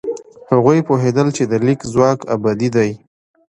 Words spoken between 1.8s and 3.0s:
ځواک ابدي دی.